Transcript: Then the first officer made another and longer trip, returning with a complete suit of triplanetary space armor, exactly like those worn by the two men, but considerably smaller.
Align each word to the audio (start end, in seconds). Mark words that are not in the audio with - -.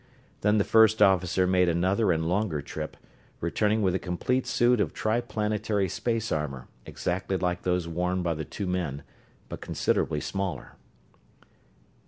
Then 0.41 0.57
the 0.57 0.63
first 0.63 0.99
officer 0.99 1.45
made 1.45 1.69
another 1.69 2.11
and 2.11 2.27
longer 2.27 2.59
trip, 2.59 2.97
returning 3.39 3.83
with 3.83 3.93
a 3.93 3.99
complete 3.99 4.47
suit 4.47 4.79
of 4.81 4.93
triplanetary 4.95 5.87
space 5.89 6.31
armor, 6.31 6.67
exactly 6.87 7.37
like 7.37 7.61
those 7.61 7.87
worn 7.87 8.23
by 8.23 8.33
the 8.33 8.43
two 8.43 8.65
men, 8.65 9.03
but 9.47 9.61
considerably 9.61 10.19
smaller. 10.19 10.71